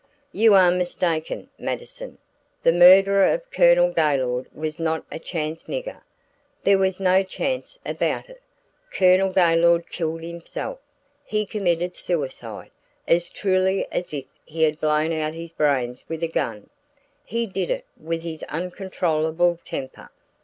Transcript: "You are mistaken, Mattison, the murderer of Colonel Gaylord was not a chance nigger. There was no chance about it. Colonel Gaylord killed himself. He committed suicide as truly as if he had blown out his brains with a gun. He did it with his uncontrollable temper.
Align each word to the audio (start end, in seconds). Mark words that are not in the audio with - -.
"You 0.31 0.55
are 0.55 0.71
mistaken, 0.71 1.49
Mattison, 1.59 2.17
the 2.63 2.71
murderer 2.73 3.27
of 3.27 3.51
Colonel 3.51 3.91
Gaylord 3.93 4.47
was 4.51 4.79
not 4.79 5.05
a 5.11 5.19
chance 5.19 5.65
nigger. 5.65 6.01
There 6.63 6.79
was 6.79 6.99
no 6.99 7.21
chance 7.21 7.77
about 7.85 8.27
it. 8.27 8.41
Colonel 8.89 9.31
Gaylord 9.31 9.91
killed 9.91 10.23
himself. 10.23 10.79
He 11.23 11.45
committed 11.45 11.95
suicide 11.95 12.71
as 13.07 13.29
truly 13.29 13.85
as 13.91 14.11
if 14.11 14.25
he 14.43 14.63
had 14.63 14.81
blown 14.81 15.13
out 15.13 15.35
his 15.35 15.51
brains 15.51 16.03
with 16.09 16.23
a 16.23 16.27
gun. 16.27 16.71
He 17.23 17.45
did 17.45 17.69
it 17.69 17.85
with 17.95 18.23
his 18.23 18.41
uncontrollable 18.49 19.59
temper. 19.63 20.09